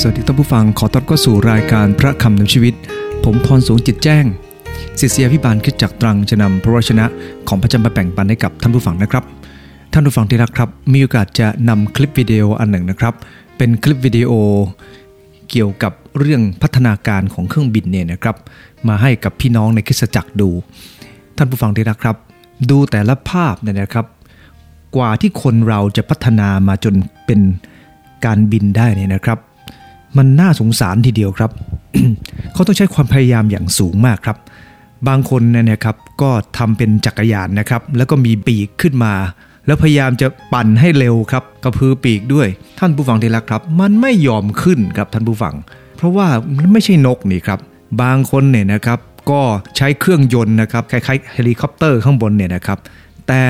[0.00, 2.74] สวัสดีท่านผู้ฟังขอต้อนรับเข้าสู่รายการพระคำนำชีวิต
[3.24, 4.24] ผมพรสูงจิตแจ้ง
[5.00, 7.04] ศิษยาพิบาลคิดจากตรังจะนำพระวจนะ
[7.48, 9.24] ของพระจำมาแบ่งปันให้กับท่านผู้ฟังนะครับ
[9.92, 13.14] ท่านผู้ฟังที่รักครับ มีโอกาสจะนำคลิปวิดีโออันหนึ่งนะครับ
[13.56, 14.30] เป็นคลิปวิดีโอ
[15.50, 18.36] เกี่ยวกับเรื่องพัฒนาการของเครื่องบินเนี่ยนะครับ
[18.88, 20.50] มาให้กับพี่น้องในคริสตจักรดู
[21.36, 22.16] ท่านผู้ฟังที่รักครับ
[22.70, 24.06] ดูแต่ละภาพเนี่ยนะครับ
[24.96, 26.94] กว่าที่คนเราจะพัฒนามาจน
[27.26, 27.40] เป็น
[28.24, 29.40] การบินได้เนี่ยนะครับ
[30.16, 31.50] มันน่าสงสารทีเดียวครับ
[32.52, 34.36] เขาต้องใช้ความพยายามอย่างสูงมากครับ
[35.08, 39.14] บางคนเนี่ยนะครับก็ทำเป็นจักรยานนะครับ แล้วก็มีปีกขึ้นมา
[39.66, 42.48] แล้วพยายามจะปั่นให้เร็วครับกระพือปีกด้วย
[42.78, 45.54] ท่านผู้ฟังที่รักครับ มันไม่ยอมขึ้นครับท่านผู้ฟัง
[45.96, 46.26] เพราะว่า
[46.56, 47.58] มันไม่ใช่นกนี่ครับ
[48.02, 48.98] บางคนเนี่ยนะครับ
[49.30, 49.40] ก็
[49.76, 52.78] ใช้เครื่องยนต์นะครับคล้ายๆเฮลิคอปเตอร์ข้างบนเนี่ยนะครับ
[53.28, 53.42] แต่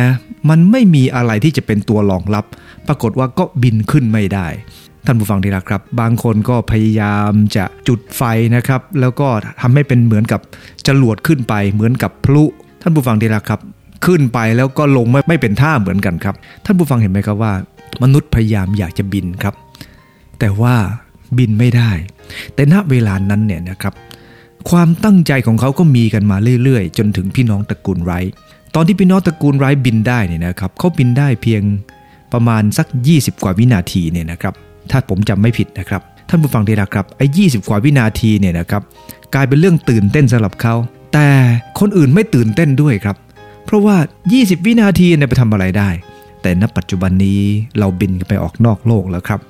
[0.48, 2.45] มันไม่มีอะไรที่จะเป็นตัวรองรับ
[2.87, 4.46] ปรากฏว่าก็บินขึ้นไม่ได้
[5.07, 8.23] ท่านผู้ฟังที่รักครับ บางคนก็พยายามจะจุดไฟ
[8.57, 9.29] นะครับ แล้วก็
[9.60, 10.40] ทำให้เป็นเหมือนกับ
[10.88, 12.45] จรวดขึ้นไป เหมือนกับพลุ
[12.82, 13.60] ท่านผู้ฟังที่รักครับ
[14.07, 17.52] ขึ้นไปแล้วก็ลงไม่ไม่เป็นท่าเหมือนกันครับ ท่านผู้ฟังเห็นไหมครับว่า
[18.02, 19.54] มนุษย์พยายามอยากจะบินครับ
[20.38, 20.74] แต่ว่า
[21.38, 21.91] บินไม่ได้
[22.54, 23.95] แต่ณเวลานั้นเนี่ยนะครับ
[24.70, 28.13] ความตั้งใจของเขาก็มีกันมาเรื่อยๆ จนถึงพี่น้องตระกูลไร
[28.74, 31.63] ตอนที่พี่น้องตระกูลไรบินได้เนี่ยนะครับเขาบินได้เพียง
[32.32, 34.54] ประมาณสัก 20 กว่าวินาทีเนี่ยนะครับ
[34.90, 38.82] ถ้าผมจำไม่ผิดนะครับ ท่านผู้ฟังที่รักครับไอ้ยีกว่าวินาทีเนี่ยนะครับ
[39.34, 40.74] กลายเป็นเรื่องตื่นเต้นสำหรับเขา
[41.12, 41.29] แต่
[41.80, 43.16] คนอื่นไม่ตื่นเต้นด้วยครับ
[43.64, 43.96] เพราะว่า
[44.32, 45.90] 20 วินาทีเนี่ยไปทำอะไรได้
[46.42, 47.40] แต่ณปัจจุบันนี้
[47.79, 49.40] เราบินไปออกนอกโลกแล้วครับ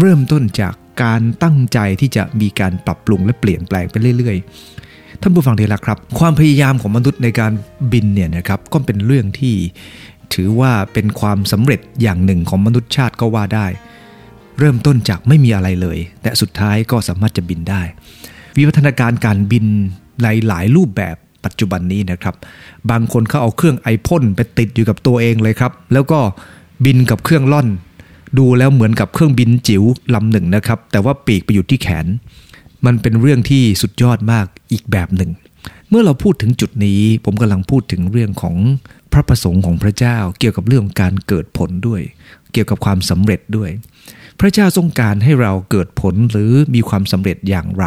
[0.00, 7.52] เริ่มต้นจากการตั้งใจที่จะมีการปรับปรุงและเปลี่ยนแปลงไปเรื่อยๆ ท่านผู้ฟังที่รักครับ ความพยายามของมนุษย์ในการ
[7.92, 9.54] บินเนี่ยนะครับก็เป็นเรื่องที่
[10.34, 13.66] ถือว่าเป็นความสำเร็จอย่างหนึ่งของมนุษยชาติก็ว่าได้
[14.58, 17.82] เริ่มต้นจากไม่มีอะไรเลยแต่สุดท้ายก็สามารถจะบินได้
[18.56, 19.64] วิวัฒนาการการบิน
[20.20, 22.34] หลายหลายรูปแบบปัจจุบันนี้นะครับ
[22.90, 26.18] บางคนเขาเอาเครื่องไอพ่นไปติดอยู่กับตัวเองเลยครับ แล้วก็
[26.84, 27.68] บินกับเครื่องล่อน
[28.38, 29.82] ดูแล้วเหมือนกับเครื่องบินจิ๋ว
[30.14, 32.06] ลำหนึ่งนะครับ แต่ว่าปีกไปอยู่ที่แขน
[32.86, 35.30] มันเป็นเรื่องที่สุดยอดมากอีกแบบหนึ่ง
[35.88, 38.56] เมื่อเราพูดถึงจุดนี้ ผมกำลังพูดถึงเรื่องของ
[39.12, 42.00] พระประสงค์ของพระเจ้า เกี่ยวกับเรื่องการเกิดผลด้วย
[42.52, 43.70] เกี่ยวกับความสำเร็จด้วย
[44.40, 47.84] พระเจ้าทรงการให้เราเกิดผลหรือมีความสำเร็จอย่างไร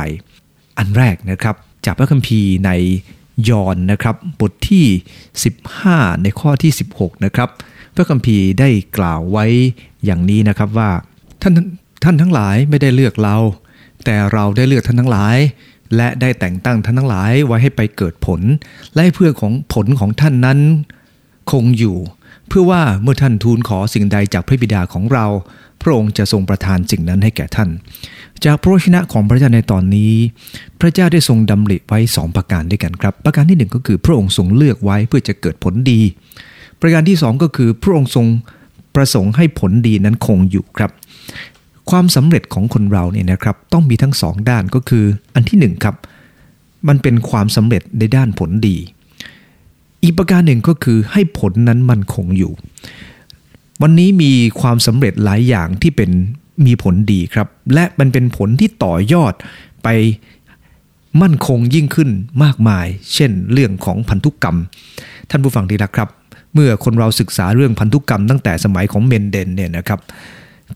[0.78, 2.72] อันแรกนะครับจากพระคัมภีร์ใน
[3.50, 4.86] ยอห์นนะครับบทที่
[5.54, 7.50] 15 ในข้อที่ 16นะครับ
[7.96, 9.46] พระคัมภีร์ได้กล่าวไว้
[10.06, 10.90] อย่างนี้นะครับว่า
[11.42, 11.54] ท่าน
[12.04, 13.38] ท่านทั้งหลายไม่ได้เลือกเรา
[14.06, 15.38] แต่เราได้เลือกท่านทั้งหลาย
[15.96, 18.42] และได้แต่งตั้งท่านทั้งหลายไว้ให้ไปเกิดผล
[18.94, 20.60] และให้เพื่อของผลของท่านนั้น
[21.52, 21.98] คงอยู่
[22.48, 25.26] เพื่อว่าเมื่อท่านทูลขอสิ่งใดจากพระบิดาของเรา
[25.82, 27.70] พระองค์จะทรงประทานสิ่งนั้นให้แก่ท่าน
[28.46, 30.14] จากพระวจนะของพระเจ้าในตอนนี้
[30.80, 36.02] พระเจ้าได้ทรงดำริไว้สองประการด้วยกันครับ ประการที่หนึ่งก็คือพระองค์ทรงเลือกไว้เพื่อจะเกิดผลดี
[36.82, 38.26] ประการที่สองก็คือพระองค์ทรง
[38.96, 40.92] ประสงค์ให้ผลดีนั้นคงอยู่ครับ
[41.90, 45.96] ความสำเร็จของคนเราเนี่ยนะครับ ต้องมีทั้งสองด้านก็คือ อันที่หนึ่งครับ
[46.88, 48.78] มันเป็นความสำเร็จในด้านผลดี
[50.08, 52.52] อีกประการหนึ่งก็คือให้ผลนั้นมันคงอยู่
[53.82, 54.32] วันนี้มี
[54.62, 56.12] ความสำเร็จหลายอย่างที่เป็น
[56.66, 59.34] มีผลดีครับ และมันเป็นผลที่ต่อยอด
[59.84, 59.88] ไป
[61.22, 62.10] มั่นคงยิ่งขึ้น
[62.44, 64.58] มากมาย เช่น เรื่องของพันธุกรรม
[65.30, 66.10] ท่านผู้ฟังที่รักครับ
[66.54, 70.00] เมื่อคนเราศึกษาเรื่องพันธุกรรมตั้งแต่สมัยของเมนเดนเนี่ยนะครับ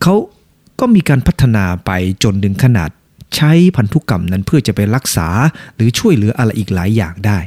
[0.02, 0.14] เขา
[0.80, 1.90] ก็มีการพัฒนาไป
[2.24, 2.90] จนถึงขนาด
[3.36, 5.28] ใช้พันธุกรรมนั้นเพื่อจะไปรักษา
[5.74, 7.38] หรือช่วยเหลืออะไรอีกหลายอย่างได้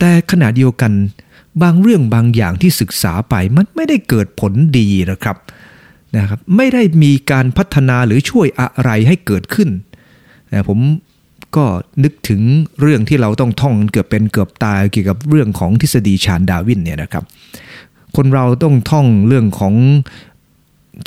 [0.00, 0.92] แต่ขณะเดียวกัน
[1.62, 5.36] บางเรื่องบางอย่างที่ศึกษาไปมันไม่ได้เกิดผลดีนะครับ
[6.16, 9.68] นะครับไม่ได้มีการพัฒนาหรือช่วยอะไรให้เกิดขึ้น
[10.52, 10.78] นะผม
[11.56, 11.64] ก็
[12.04, 12.40] นึกถึง
[12.80, 17.24] เรื่องที่เราต้องท่องเกือบเป็นเกือบตายเกี่ยวกับเรื่องของทฤษฎีชานดาวินเนี่ยนะครับ
[18.16, 19.74] คนเราต้องท่องเรื่องของ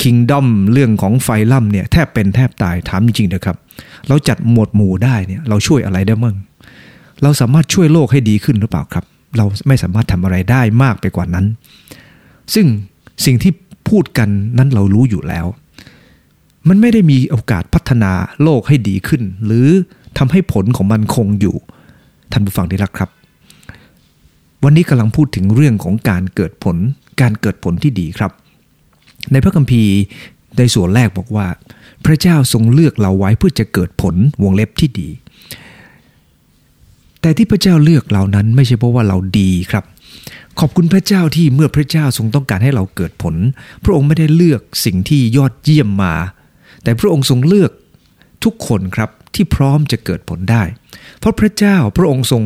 [0.01, 3.57] คิงดอมเรื่องของไฟลัมเนี่ยแทบเป็นแทบตายถามจริงๆนะครับ
[4.07, 6.35] เราจัดหมวดหมู่ได้เนี่ยเราช่วยอะไรได้มั่ง
[7.23, 9.05] เราสามารถช่วยโลกให้ดีขึ้นหรือเปล่าครับ
[9.37, 11.45] เราไม่สามารถทำอะไรได้มากไปกว่านั้น
[12.53, 12.67] ซึ่ง
[13.25, 13.51] สิ่งที่
[13.89, 15.45] พูดกันนั้นเรารู้อยู่แล้ว
[16.67, 18.11] มันไม่ได้มีโอกาสพัฒนา
[18.43, 19.67] โลกให้ดีขึ้น หรือ
[20.17, 21.55] ทำให้ผลของมันคงอยู่
[22.31, 23.09] ท่านผู้ฟังที่รักครับ
[24.63, 26.77] วันนี้กำลังพูดถึงเรื่องของการเกิดผล
[27.21, 28.31] การเกิดผลที่ดีครับ
[29.31, 29.93] ในพระคัมภีร์
[30.57, 31.47] ในส่วนแรกบอกว่า
[32.05, 35.09] พระเจ้าทรงเลือกเราไว้เพื่อจะเกิดผลวงเล็บที่ดี
[37.23, 39.83] แต่ที่พระเจ้าเลือกเรานั้นไม่ใช่เพราะว่าเราดีครับ
[40.59, 43.35] ขอบคุณพระเจ้าที่เมื่อพระเจ้าทรงต้องการให้เราเกิดผล
[43.83, 46.13] พระองค์ไม่ได้เลือกสิ่งที่ยอดเยี่ยมมา
[46.83, 47.71] แต่พระองค์ทรงเลือก
[48.43, 50.63] ทุกคนครับที่พร้อมจะเกิดผลได้
[51.19, 52.43] เพราะพระเจ้าพระองค์ทรง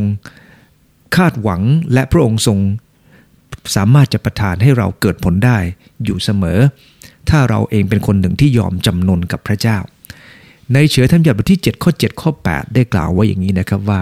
[1.16, 1.62] คาดหวัง
[1.94, 2.58] และพระองค์ทรง
[3.76, 5.58] สามารถจะประทานให้เราเกิดผลได้
[6.04, 6.60] อยู่เสมอ
[7.30, 9.78] ถ้าเราเองเป็นคนหนึ่งที่ยอมจำนนกับพระเจ้า
[10.74, 14.02] ในเฉยธรรมยัติบทที่ 7 ข้อ 7 ข้อ 8 ได้กล่าวไว้อย่างนี้นะครับว่า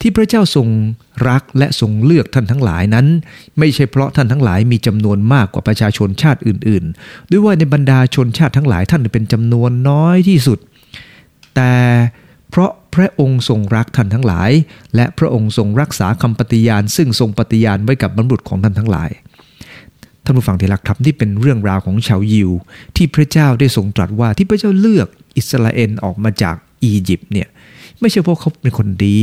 [0.00, 0.68] ที่พระเจ้าทรง
[1.28, 3.06] รักและทรงเลือกท่านทั้งหลายนั้น
[3.58, 10.58] ไม่ใช่เพราะท่านทั้งหลายมีจำนวนมากกว่าประชาชนชาติอื่น ๆ ด้วยว่าในบรรดาชนชาติทั้งหลายท่านเป็นจำนวนน้อยที่สุด
[11.54, 11.74] แต่
[12.50, 14.50] เพราะพระองค์ทรงรักท่านทั้งหลาย
[14.94, 19.10] และพระองค์ทรงรักษาคำปฏิญาณ ซึ่งทรงปฏิญาณไว้กับบรรบุตของท่านทั้งหลาย
[20.30, 22.50] ท่านผู้ฟังที่รักครับนี่เป็นเรื่องราวของชาวยิว
[22.96, 27.48] ที่พระเจ้าได้ทรงตรัสว่าที่พระเจ้าเลือกอิสราเอลออกมาจากอียิปต์เนี่ย
[28.00, 29.18] ไม่ใช่เพราะเขาเป็นคนดี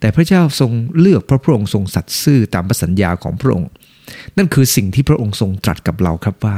[0.00, 3.70] แต่พระเจ้าทรงเลือกเพราะพระองค์ทรงสัตย์ซื่อตามพระสัญญาของพระองค์
[4.36, 6.56] นั่นคือสิ่งที่พระองค์ทรงตรัสกับเราครับว่า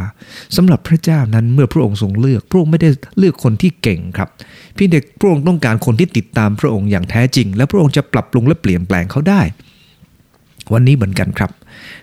[0.56, 4.28] สำหรับพระเจ้านั้นเมื่อพระองค์ทรงเลือก พระองค์ไม่ได้เลือกคนที่เก่งครับ
[4.80, 9.40] พียงแต่พระองค์ต้องการคนที่ติดตามพระองค์อย่างแท้จริง และพระองค์จะปรับปรุงและเปลี่ยนแปลงเขาได้
[10.72, 11.50] วันนี้เหมือนกันครับ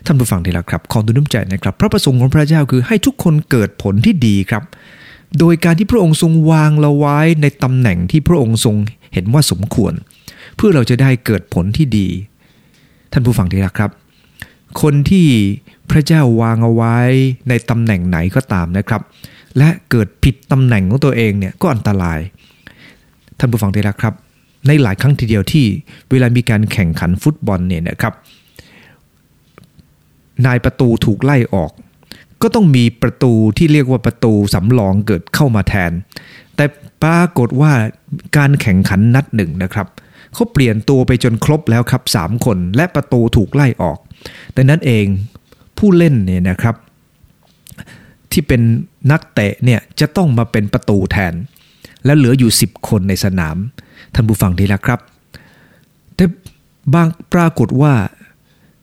[0.06, 4.62] ท่านผู้ฟังที่รักครับขอดูน้ำใจนะครับ พระประสงค์ของพระเจ้าคือให้ทุกคนเกิดผลที่ดีครับ
[5.38, 8.76] โดยการที่พระองค์ทรงวางเราไว้ในตำแหน่งที่พระองค์ทรง
[9.12, 9.92] เห็นว่าสมควร
[10.56, 12.08] เพื่อเราจะได้เกิดผลที่ดี
[13.12, 13.90] ท่านผู้ฟังที่รักครับ
[14.82, 15.26] คนที่
[15.90, 16.96] พระเจ้าวางเอาไว้
[17.48, 19.02] ในตำแหน่งไหนก็ตามนะครับ
[19.58, 22.18] และเกิดผิดตำแหน่งของตัวเองเนี่ยก็อันตราย
[23.38, 24.14] ท่านผู้ฟังที่รักครับ
[24.66, 25.66] ในหลายครั้งทีเดียวที่
[26.10, 28.14] เวลามีการแข่งขันฟุตบอลเนี่ยนะครับ
[30.46, 31.72] นายประตูถูกไล่ออก
[32.42, 35.92] ก็ต้องมีประตูที่เรียกว่าประตูสำรองเกิดเข้ามาแทน
[36.56, 36.64] แต่
[37.02, 37.72] ปรากฏว่า
[38.36, 39.86] การแข่งขันนัดหนึ่งนะครับ
[40.34, 43.98] เขาเปลี่ยนตัวไปจนครบแล้วครับ3คนและประตูถูกไล่ออก
[44.56, 45.06] ดังนั้นเอง
[45.78, 46.76] ผู้เล่นเนี่ยนะครับ
[48.32, 48.60] ที่เป็น
[49.10, 51.34] นักเตะเนี่ยจะต้องมาเป็นประตูแทน
[52.04, 53.56] แล้วเหลืออยู่ 10 คนในสนาม
[54.14, 55.00] ท่านผู้ฟังดีล้วครับ
[56.14, 56.24] แต่
[56.94, 57.92] บางปรากฏว่า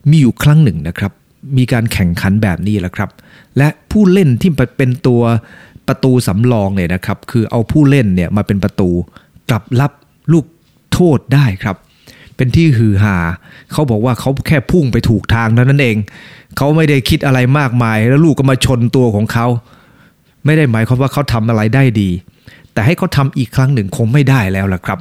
[0.10, 1.12] มีอยู่ครั้งหนึ่งนะครับ
[1.58, 3.10] มีการแข่งขันแบบนี้แหละครับ
[3.58, 5.22] และผู้เล่นที่เป็นตัว
[5.88, 8.90] ประตูสำรองเนี่ยนะครับ คือเอาผู้เล่นเนี่ยมาเป็นประตู
[9.50, 9.92] กลับรับ
[10.32, 10.46] ลูก
[10.94, 11.76] โทษได้ครับ
[12.36, 13.18] เป็นที่ฮือฮา
[13.72, 15.98] เขาบอกว่าเขาแค่พุ่งไปถูกทางเท่านั้นเอง
[16.58, 19.48] เขาไม่ได้คิดอะไรมากมาย แล้วลูกก็มาชนตัวของเขา
[20.46, 22.10] ไม่ได้หมายความว่าเขาทำอะไรได้ดี
[22.74, 25.00] แต่ให้เขาทำอีกครั้งหนึ่งคงไม่ได้แล้วล่ะครับ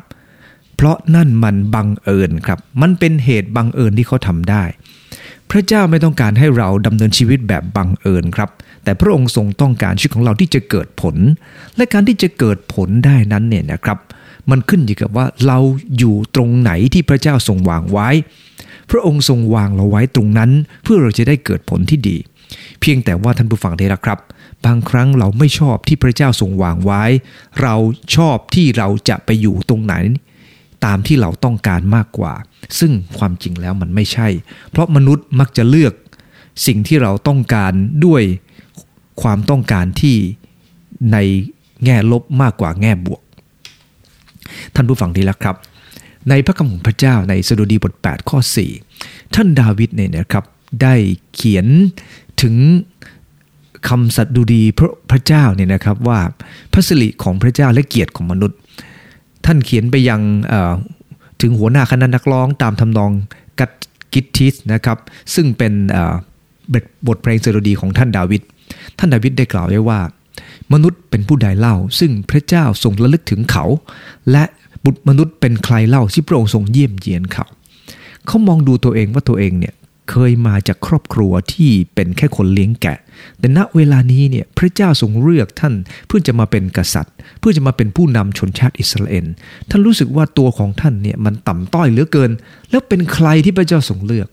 [0.77, 4.63] เพราะนั่นมันบังเอิญครับ มันเป็นเหตุบังเอิญที่เขาทำได้
[5.51, 8.51] พระเจ้าไม่ต้องการให้เราดำเนินชีวิตแบบบังเอิญครับ
[8.85, 11.17] แต่พระองค์ทรงต้องการชีวิตของเราที่จะเกิดผล
[11.77, 13.99] และการที่จะเกิดผลได้นั้นเนี่ยนะครับ
[14.51, 15.59] มันขึ้นอยู่กับว่าเรา
[15.99, 18.09] อยู่ตรงไหนที่พระเจ้าทรงวางไว้
[18.91, 20.51] พระองค์ทรงวางเราไว้ตรงนั้น
[20.83, 22.17] เพื่อเราจะได้เกิดผลที่ดี
[22.81, 24.19] เพียงแต่ว่าท่านผู้ฟังได้ละครับ
[24.65, 27.03] บางครั้งเราไม่ชอบที่พระเจ้าทรงวางไว้
[27.63, 27.75] เรา
[28.17, 29.95] ชอบที่เราจะไปอยู่ตรงไหน
[30.85, 32.35] ตามที่เราต้องการมากกว่า
[32.79, 34.29] ซึ่งความจริงแล้วมันไม่ใช่
[34.71, 35.95] เพราะมนุษย์มักจะเลือก
[36.67, 37.73] สิ่งที่เราต้องการ
[38.07, 38.23] ด้วย
[39.23, 40.17] ความต้องการที่
[41.13, 41.19] ใน
[41.85, 43.21] แง่ลบมากกว่าแง่บวก
[44.75, 45.57] ท่านผู้ฟังดีแล้วครับ
[46.29, 48.39] ในพระคำของพระเจ้าในสดุดีบท 8 ข้อ
[48.87, 50.45] 4 ท่านดาวิดเนี่ยนะครับ
[50.83, 50.95] ได้
[51.35, 51.67] เขียน
[52.43, 52.55] ถึง
[53.89, 56.21] คำสัตดุดีพระพระเจ้าเนี่ยนะครับว่า
[56.73, 58.59] พระสิริของพระเจ้าและเกียรติของมนุษย์
[59.47, 60.21] ท่านเขียนไปยัง
[61.41, 63.11] ถึงหัวหน้าคณะนักร้องตามทำนอง
[63.61, 63.71] กัต
[64.13, 64.99] กิตทิสนะครับ
[65.35, 65.73] ซึ่งเป็น
[67.07, 68.43] บทเพลงสดุดีของท่านดาวิด
[68.99, 70.01] ท่านดาวิดได้กล่าวไว้ว่า
[70.73, 73.65] มนุษย์เป็นผู้ใดเล่า ซึ่งพระเจ้าทรงระลึกถึงเขา
[74.31, 74.45] และ
[74.85, 77.45] บุตรมนุษย์เป็นใครเล่าที่พระองค์ทรงเยี่ยมเยียนเขา
[78.27, 79.75] เขามองดูตัวเองว่าตัวเองเนี่ย
[80.11, 82.99] เคยมาจากครอบครัวที่เป็นแค่คนเลี้ยงแกะ
[83.39, 85.75] แต่ณเวลานี้เนี่ยพระเจ้าทรงเลือกท่าน
[86.07, 89.27] เพื่อจะมาเป็นกษัตริย์ เพื่อจะมาเป็นผู้นำชนชาติอิสราเอล
[89.71, 92.31] ท่านรู้สึกว่าตัวของท่านเนี่ยมันต่ำต้อยเหลือเกิน
[92.71, 94.29] แล้วเป็นใครที่พระเจ้าทรงเลือก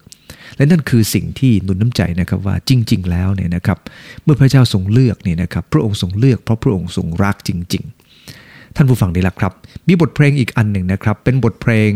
[0.57, 3.77] และนั่นคือสิ่งที่หนุนน้ำใจนะครับว่าจริง ๆ แล้วเนี่ยนะครับ
[4.23, 7.83] เมื่อพระเจ้าทรงเลือกเนี่ยนะครับ พระองค์ทรงเลือกเพราะพระองค์ทรงรักจริง
[8.29, 9.53] ๆ ท่านผู้ฟังด้ละครับ
[9.87, 11.91] มีบทเพลงอีกอันหนึ่งนะครับ เป็นบทเพลง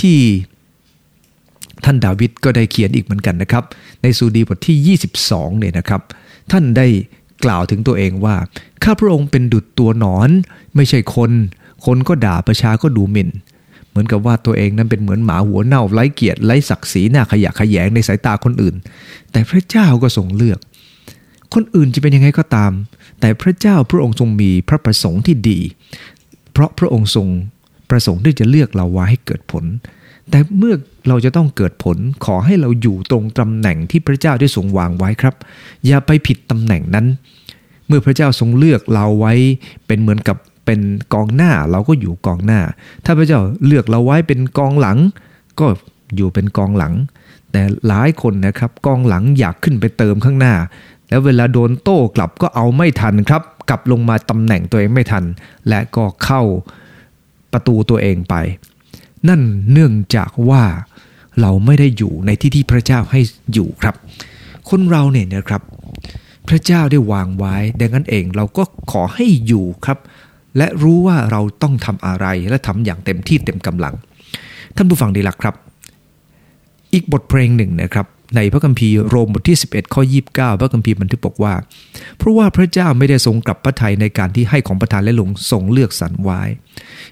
[0.00, 0.18] ที่
[1.84, 3.64] ท่านดาวิดก็ได้เขียนอีกเหมือนกันนะครับ
[4.02, 6.00] ในสูดีบทที่ 22เนี่ยนะครับ
[6.52, 6.86] ท่านได้
[7.44, 8.36] กล่าวถึงตัวเองว่า
[8.84, 10.30] ข้าพระองค์เป็นดุจตัวหนอน
[10.76, 11.30] ไม่ใช่คน
[11.86, 13.30] คนก็ด่าประชาก็ดูหมิ่น
[13.88, 18.74] เหมือนกับว่าตัวเองนั้นเป็นเหมือนหมาหัวเน่าไร้เกียรติไร้ศักดิ์ศรีหน้าขยะขยงในสายตาคนอื่น
[19.32, 20.58] แต่พระเจ้าก็ทรงเลือก
[21.54, 22.72] คนอื่นจะเป็นยังไงก็ตาม
[23.20, 25.58] แต่พระเจ้าพระองค์ทรงมีพระประสงค์ที่ดี
[26.52, 27.26] เพราะพระองค์ทรง
[27.90, 29.64] ประสงค์ที่จะเลือกเราไว้ให้เกิดผล
[30.30, 30.74] แต่เมื่อ
[31.08, 35.34] เราจะต้องเกิดผลขอให้เราอยู่ตรงตำแหน่งที่พระเจ้าได้ทรงวางไว้ครับ
[35.86, 37.06] อย่าไปผิดตำแหน่งนั้น
[37.86, 39.34] เมื่อพระเจ้าทรงเลือกเราไว้
[39.86, 40.80] เป็นเหมือนกับเป็น
[41.14, 42.60] กองหน้าเราก็อยู่กองหน้า
[43.04, 44.98] ถ้าพระเจ้าเลือกเราไว้เป็นกองหลัง
[45.60, 45.66] ก็
[46.16, 46.94] อยู่เป็นกองหลัง
[47.52, 50.54] แต่หลายคนนะครับกองหลังอยากขึ้นไปเติมข้างหน้า
[51.08, 55.24] แล้วเวลาโดนโต้กลับก็เอาไม่ทันครับ กลับลงมาตำแหน่งตัวเองไม่ทัน
[55.68, 56.42] และก็เข้า
[57.52, 58.34] ประตูตัวเองไป
[59.28, 59.42] นั่น
[59.72, 60.62] เนื่องจากว่า
[61.40, 63.20] เราไม่ได้อยู่ในที่ที่พระเจ้าให้
[63.52, 63.94] อยู่ครับ
[64.68, 65.62] คนเราเนี่ยนะครับ
[66.48, 69.98] พระเจ้าได้วางไว้ ดังนั้นเองเราก็ขอให้อยู่ครับ
[70.56, 73.94] และรู้ว่าเราต้องทำอะไรและทำอย่างเต็มที่เต็มกำลัง
[74.76, 75.54] ท่านผู้ฟังดีลักครับ
[76.92, 78.06] อีกบทเพลงหนึ่งนะครับ
[78.36, 81.54] ในพระคัมภีร์โรมบทที่ 11 ข้อ 29 พระคัมภีร์บันทึกบอกว่า
[82.18, 86.42] เพราะว่าพระเจ้าไม่ได้ทรงกลับพระทัยในการที่ให้ของประทานและลงทรงเลือกสรรไว้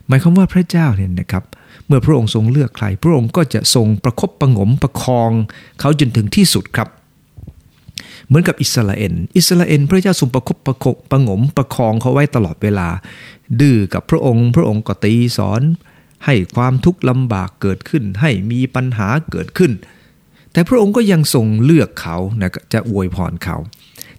[0.06, 1.44] หมายความว่าพระเจ้าเนี่ยนะครับ
[1.86, 5.30] เมื่อพระองค์ทรงเลือกใคร พระองค์ก็จะทรงประคบประงมประคอง
[5.80, 6.88] เขาจนถึงที่สุดครับ
[8.26, 12.88] เหมือนกับอิสราเอลอิสราเอลพระเจ้าทรงประคบประคบประงมประคองเขาไว้ตลอดเวลา
[13.60, 15.62] ดื้อกับพระองค์ พระองค์ก็ตีสอน
[16.24, 19.72] ให้ความทุกข์ลำบากเกิดขึ้น ให้มีปัญหาเกิดขึ้น
[20.52, 23.56] แต่พระองค์ก็ยังทรงเลือกเขานะจะอวยพรเขา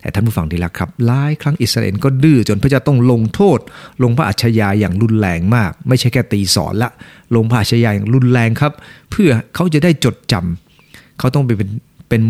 [0.06, 3.60] แต่ท่านผู้ฟังที่รักครับหลายครั้งอิสราเอลก็ดื้อจนพระเจ้าต้องลงโทษ
[4.04, 6.90] ลงพระอัจฉริยะอย่างรุนแรงมาก ไม่ใช่แค่ตีสอนละ
[7.36, 8.74] ลงพระอัจฉริยะอย่างรุนแรงครับ
[9.12, 11.70] เพื่อเขาจะได้จดจำเขาต้องไปเป็น
[12.10, 12.22] เป็น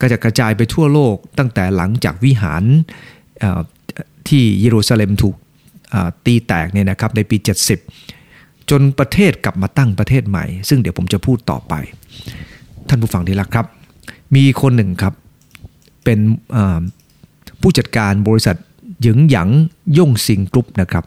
[0.00, 2.62] กระจกระจายไปทั่วโลก ตั้งแต่หลังจากวิหาร
[4.28, 5.34] ที่เยรูซาเล็มถูก
[6.26, 7.36] ตีแตกเนี่ยนะครับในปี
[8.04, 11.74] 70 จนประเทศกลับมาตั้งประเทศใหม่ ซึ่งเดี๋ยวผมจะพูดต่อไป
[12.88, 13.66] ท่านผู้ฟังที่รักครับ
[14.34, 15.14] มีคนหนึ่งครับ
[16.04, 16.18] เป็น
[17.60, 18.56] ผู้จัดการบริษัท
[19.02, 19.48] หยึงหยาง
[19.98, 21.04] ย่งซิงกรุ๊ปนะครับ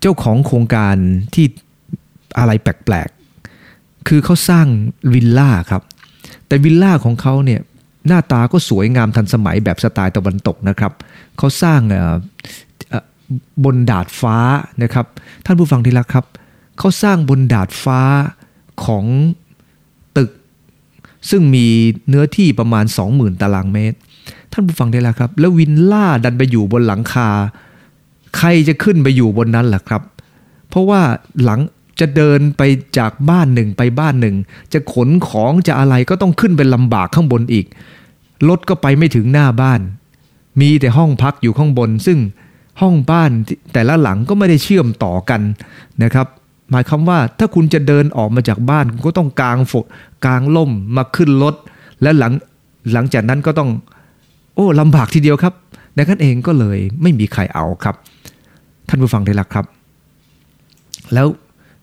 [0.00, 0.96] เจ้าของโครงการ
[1.34, 1.46] ที่
[2.38, 4.66] อะไรแปลกๆ คือเขาสร้าง
[5.12, 5.82] วิลล่าครับ
[6.46, 7.60] แต่วิลล่าของเขาเนี่ย
[8.06, 10.92] หน้าตาก็สวยงามทันสมัยแบบสไตล์ตะวันตกนะครับ
[11.38, 11.80] เขาสร้าง
[13.64, 14.36] บนดาดฟ้า
[14.82, 15.06] นะครับ
[15.44, 16.26] ท่านผู้ฟังที่รักครับ
[16.78, 18.00] เขาสร้างบนดาดฟ้า
[18.84, 19.04] ของ
[20.16, 20.30] ตึก
[21.30, 21.66] ซึ่งมี
[22.08, 23.98] เนื้อที่ประมาณ 20,000 ตารางเมตร
[24.54, 27.28] ท่านผู้ฟังได้แล้วครับ แล้ววินล่าดันไปอยู่บนหลังคา
[28.36, 30.02] ใครจะขึ้นไปอยู่บนนั้นล่ะครับ
[30.68, 31.00] เพราะว่า
[31.44, 31.60] หลัง
[32.00, 32.62] จะเดินไป
[32.98, 34.36] จากบ้านหนึ่งไปบ้านหนึ่ง
[34.72, 37.66] จะขนของจะอะไรก็ต้องขึ้นไปลำบากข้างบนอีก
[38.48, 39.80] รถก็ไปไม่ถึงหน้าบ้าน
[40.60, 42.18] มีแต่ห้องพักอยู่ข้างบน ซึ่ง
[42.80, 43.30] ห้องบ้าน
[43.72, 45.40] แต่ละหลังก็ไม่ได้เชื่อมต่อกัน
[46.02, 46.26] นะครับ
[46.70, 49.84] หมายความว่าถ้าคุณจะเดินออกมาจากบ้านคุณก็ต้องกางฝน
[50.26, 51.54] กางล่มมาขึ้นรถ
[52.02, 52.32] และหลัง
[52.92, 53.70] หลังจากนั้นก็ต้อง
[54.54, 55.54] โอ้ลำบากทีเดียวครับ
[55.96, 57.96] ดังนั้นเองก็เลยไม่มีใครเอาครับ
[58.88, 59.66] ท่านผู้ฟังได้ละครับ
[61.14, 61.26] แล้ว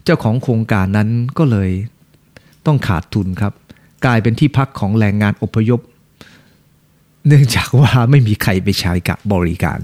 [0.04, 1.70] เจ้าของโครงการนั้นก็เลย
[2.66, 3.54] ต้องขาดทุนครับ
[4.06, 5.80] กลายเป็นที่พักของแรงงานอพยพ
[7.28, 9.80] เนื่องจากว่าไม่มีใครไปใช้กับบริการ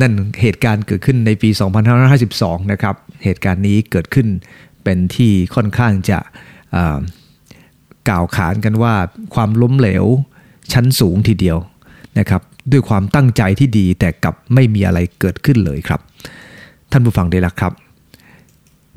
[0.00, 1.50] นั่นเหตุการณ์เกิดขึ้นในปี
[2.10, 4.28] 2552 นะครับ เหตุการณ์นี้เกิดขึ้น
[4.84, 6.18] เป็นที่ค่อนข้างจะ
[8.08, 8.94] กล่าวขานกันว่า
[9.34, 10.06] ความล้มเหลว
[10.72, 11.58] ชั้นสูงทีเดียว
[12.18, 12.42] นะครับ
[12.72, 16.00] ด้วยความตั้งใจที่ดีแต่กลับไม่มีอะไรเกิดขึ้นเลยครับ
[16.92, 17.72] ท่านผู้ฟังได้ละครับ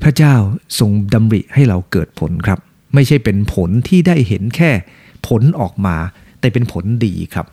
[0.04, 0.34] พระเจ้า
[0.80, 2.60] ทรงดำริให้เราเกิดผลครับ
[2.94, 4.72] ไม่ใช่เป็นผลที่ได้เห็นแค่
[5.28, 5.96] ผลออกมา
[6.40, 7.46] แต่เป็นผลดีครับ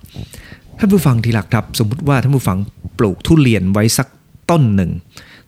[0.79, 2.59] ท่านผู้ฟังที่รักครับ สมมุติว่าท่านผู้ฟัง
[2.99, 4.07] ปลูกทุเรียนไว้สัก
[4.51, 4.91] ต้นหนึ่ง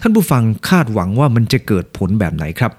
[0.00, 2.73] ท่านผู้ฟังคาดหวังว่ามันจะเกิดผลแบบไหนครับ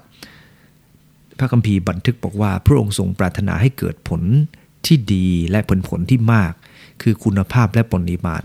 [1.37, 4.21] พระคัมภีร์บันทึกบอกว่าพระองค์ทรงปรารถนาให้เกิดผล
[4.87, 6.53] ที่ดีและผลผลที่มาก
[7.01, 8.43] คือคุณภาพและปริมาณ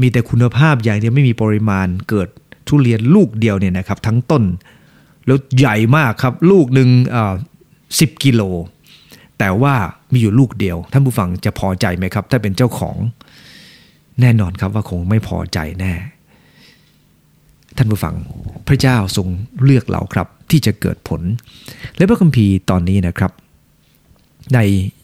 [0.00, 2.28] มีแต่คุณภาพอย่างเดียวไม่มีปริมาณเกิด
[2.68, 4.44] ทุเรียนลูกเดียวเนี่ยนะครับทั้งต้น
[5.26, 6.88] แล้วใหญ่มากครับลูกหนึ่ง
[8.00, 8.42] สิบกิโล
[9.38, 9.74] แต่ว่า
[10.12, 12.96] มีอยู่ลูกเดียว ท่านผู้ฟังจะพอใจไหมครับ ถ้าเป็นเจ้าของ
[14.20, 15.94] แน่นอนครับว่าคงไม่พอใจแน่
[17.76, 18.14] ท่านผู้ฟัง
[18.68, 19.28] พระเจ้าทรง
[19.64, 21.22] เลือกเราครับที่จะเกิดผล
[21.96, 23.32] และพระคัมภีร์ตอนนี้นะครับ
[24.54, 24.58] ใน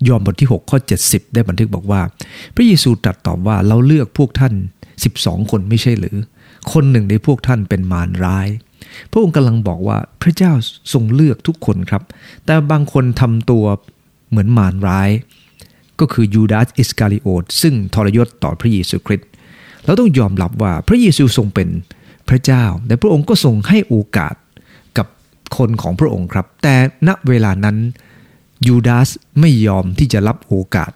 [0.08, 2.00] ยอห์นบทที่ 6 ข้อ 70 ได้บันทึกบอกว่า
[2.54, 4.54] พระเยซูตรัสตอบว่าเราเลือกพวกท่าน
[5.02, 6.16] 12 คนไม่ใช่หรือ
[6.72, 8.48] คนหนึ่งในพวกท่านเป็นมารร้าย
[9.10, 10.52] พระองค์กำลังบอกว่าพระเจ้า
[10.92, 12.02] ทรงเลือกทุกคนครับ
[12.46, 13.64] แต่บางคนทำตัว
[14.28, 15.10] เหมือนมารร้าย
[16.00, 19.28] ก็คือยูดาสอิสกาลิโอตซึ่งทรยศต่อพระเยซูคริสต์
[19.84, 21.68] เราต้องยอมรับว่าพระเยซูทรงเป็น
[22.28, 24.34] พระเจ้าแต่พระองค์ก็ทรงให้โอกาส
[24.98, 25.06] กับ
[25.56, 26.74] คนของพระองค์ครับ แต่
[27.08, 27.76] ณเวลานั้น
[28.66, 29.08] ยูดาส
[29.40, 30.92] ไม่ยอมที่จะรับโอกาส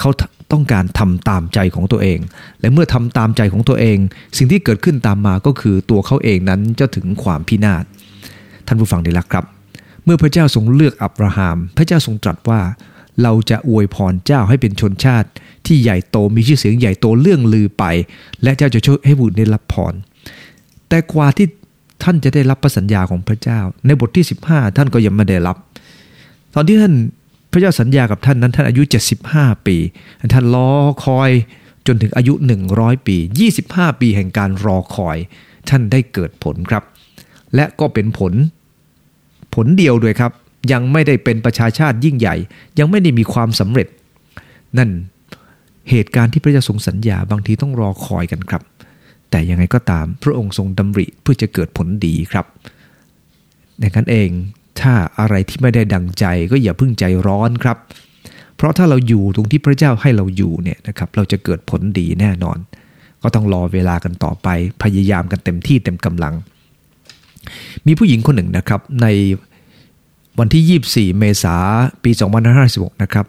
[0.00, 0.10] เขา
[0.52, 2.18] ต้องการทำตามใจของตัวเอง
[2.60, 3.98] และเมื่อทำตามใจของตัวเอง
[4.36, 7.84] สิ่งที่เกิดขึ้นตามมาก็คือตัวเขาเองนั้นจะถึงความพินาศ
[8.66, 9.44] ท่านผู้ฟังดีละครับ
[10.04, 12.60] เมื่อพระเจ้าทรงเลือกอับราฮัมพระเจ้าทรงตรัสว่า
[13.22, 15.28] เราจะอวยพรเจ้าให้เป็นชนชาติ
[15.66, 17.84] ที่ใหญ่โตมีชื่อเสียงใหญ่โตเรื่องลือไป
[18.42, 19.94] และเจ้าจะช่วยให้บุตรได้รับพร
[20.88, 21.46] แต่กว่าที่
[22.02, 25.56] ท่านจะได้รับพระสัญญาของพระเจ้า ในบทที่ 15 ท่านก็ยังไม่ได้รับ
[26.54, 26.94] ตอนที่ท่าน
[27.50, 28.82] พระเจ้าสัญญากับท่านนั้นท่านอายุ
[29.24, 29.76] 75 ปี
[30.34, 30.70] ท่านรอ
[31.04, 31.30] คอย
[31.86, 32.34] จนถึงอายุ
[32.70, 33.16] 100 ปี
[33.58, 35.16] 25 ปีแห่งการรอคอย
[35.68, 36.82] ท่านได้เกิดผลครับ
[37.54, 38.32] และก็เป็นผล
[39.54, 40.32] ผลเดียวด้วยครับ
[40.72, 42.36] ยังไม่ได้เป็นประชาชาติยิ่งใหญ่
[42.78, 43.88] ยังไม่ได้มีความสำเร็จ
[44.78, 44.90] นั่น
[45.90, 48.62] เหตุการณ์ที่พระเจ้าทรงสัญญาบางทีต้องรอคอยกันครับ
[49.30, 52.46] แต่ยังไงก็ตามพระองค์ทรงดำริเพื่อจะเกิดผลดีครับ
[53.82, 54.30] ดังนั้นเอง
[54.80, 57.76] ถ้าอะไรที่ไม่ได้ดังใจก็อย่าพึ่งใจร้อนครับ
[58.56, 62.58] เพราะถ้าเราอยู่ตรงที่พระเจ้าให้เราอยู่เนี่ยนะครับเราจะเกิดผลดีแน่นอน
[63.22, 64.48] ก็ต้องรอเวลากันต่อไป
[64.82, 66.34] พยายามกันเต็มที่เต็มกำลัง
[67.86, 69.06] มีผู้หญิงคนหนึ่งนะครับใน
[70.38, 71.60] วันที่ 24 เมษาย
[72.00, 72.10] นปี
[72.56, 73.26] 2556 นะครับ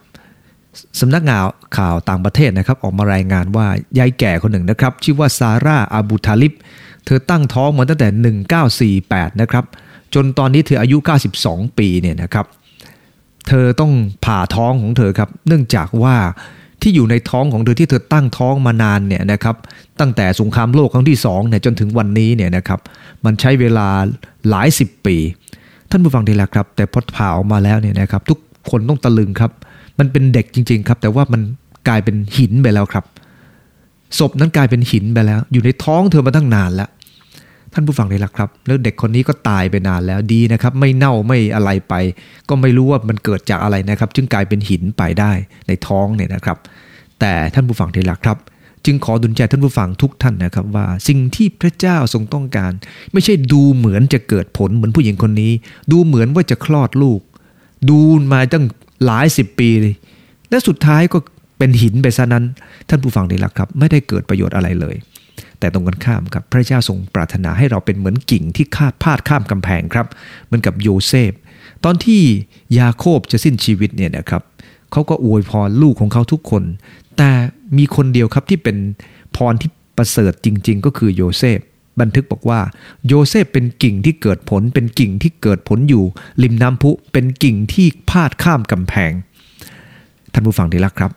[0.99, 1.43] สำนักงาน
[1.77, 6.53] ข่าวต่างประเทศนะครับออกมารายงานว่ายายแก่คนหนึ่งนะครับ ชื่อว่าซาร่าอาบูทาลิบ
[7.05, 9.65] เธอตั้งท้องมาตั้งแต่ 1948 นะครับ
[10.13, 10.97] จนตอนนี้เธออายุ
[11.37, 12.45] 92 ปีเนี่ยนะครับ
[13.47, 13.91] เธอต้อง
[14.25, 16.15] ผ่าท้องของเธอครับ เนื่องจากว่า
[16.81, 19.55] ที่อยู่ในท้องของเธอที่เธอตั้งท้องมานานเนี่ยนะครับ
[19.99, 22.79] ตั้งแต่สงครามโลกครั้งที่2เนี่ยจนถึงวันนี้เนี่ยนะครับ
[23.25, 23.87] มันใช้เวลา
[24.49, 25.17] หลายสิบปี
[25.89, 29.51] ท่านผู้ฟังดีล้วครับ แต่พอผ่าออกมาแล้วเนี่ยนะครับทุกคนต้องตะลึงครับ
[29.99, 31.41] มันเป็นเด็กจริง ๆ ครับ แต่ว่ามัน
[31.87, 33.05] กลายเป็นหินไปแล้วครับ
[34.19, 36.89] ศพนั้นกลายเป็นหินไปแล้ว อยู่ในท้องเธอมาตั้งนานแล้ว
[37.77, 41.93] ท่านผู้ฟังเลยล่ะครับ แล้วเด็กคนนี้ก็ตายไปนานแล้วดีนะครับ ไม่เน่าไม่อะไรไป
[42.49, 45.31] ก็ไม่รู้ว่ามันเกิดจากอะไรนะครับ จึงกลายเป็นหินไปได้
[45.67, 46.57] ในท้องเนี่ยนะครับ
[47.19, 48.37] แต่ท่านผู้ฟังเลยล่ะครับ
[48.85, 52.71] จึงขอดุลใจท่านผู้ฟังทุกท่านนะครับ ว่าสิ่งที่พระเจ้าทรงต้องการ
[53.13, 55.51] ไม่ใช่ดูเหมือนจะเกิดผลเหมือนผู้หญิงคนนี้
[55.91, 57.21] ดูเหมือนว่าจะคลอดลูก
[57.89, 57.99] ดู
[58.33, 58.65] มาตั้ง
[59.05, 59.93] หลายสิบปีเลย
[60.49, 61.17] และสุดท้ายก็
[61.57, 62.43] เป็นหินไปซะนั้น
[62.89, 64.95] ท่านผู้ฟังเลยล่ะครับ ไม่ได้เกิดประโยชน์อะไรเลย
[65.59, 70.07] แต่ตรงกันข้ามครับพระเจ้าทรงปรารถนาให้เราเป็นเหมือนกิ่งที่คาดพาดข้ามกำแพงครับ
[70.45, 71.31] เหมือนกับโยเซฟ
[71.83, 72.21] ตอนที่
[72.79, 74.43] ยาโคบจะสิ้นชีวิตเนี่ยนะครับ
[74.91, 76.63] เขาก็อวยพรลูกของเขาทุกคน
[77.17, 77.31] แต่
[77.77, 78.77] มีคนเดียวครับที่เป็น
[79.35, 81.59] พรที่ประเสริฐจริง ๆ ก็คือโยเซฟ
[82.01, 82.59] บันทึกบอกว่า
[83.07, 86.03] โยเซฟเป็นกิ่งที่เกิดผล เป็นกิ่งที่เกิดผลอยู่
[86.43, 89.11] ริมน้ำพุเป็นกิ่งที่พาดข้ามกำแพง
[90.33, 91.11] ท่านผู้ฟังที่รักครับ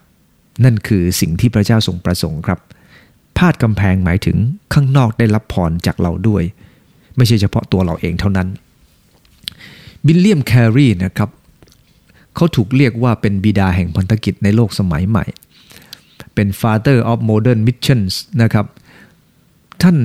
[0.63, 2.59] นั่นคือสิ่งที่พระเจ้าทรงประสงค์ครับ
[3.39, 4.37] พาดกำแพงหมายถึง
[4.73, 6.43] ข้างนอกได้รับพรจากเราด้วย
[7.17, 8.47] ไม่ใช่เฉพาะตัวเราเองเท่านั้น
[10.05, 11.29] บิลเลียมแครีนะครับ
[12.35, 15.25] เขาถูกเรียกว่าเป็นบิดาแห่งพันธกิจในโลกสมัยใหม่
[16.35, 18.65] เป็น father of modern missions นะครับ
[19.81, 19.97] ท่าน